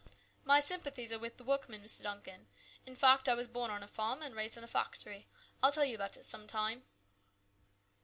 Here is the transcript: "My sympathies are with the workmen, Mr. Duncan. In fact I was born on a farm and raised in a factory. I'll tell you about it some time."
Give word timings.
"My 0.51 0.59
sympathies 0.59 1.13
are 1.13 1.19
with 1.19 1.37
the 1.37 1.43
workmen, 1.43 1.83
Mr. 1.83 2.01
Duncan. 2.01 2.47
In 2.87 2.95
fact 2.95 3.29
I 3.29 3.35
was 3.35 3.47
born 3.47 3.69
on 3.69 3.83
a 3.83 3.87
farm 3.87 4.23
and 4.23 4.35
raised 4.35 4.57
in 4.57 4.63
a 4.63 4.67
factory. 4.67 5.27
I'll 5.61 5.71
tell 5.71 5.85
you 5.85 5.93
about 5.93 6.17
it 6.17 6.25
some 6.25 6.47
time." 6.47 6.85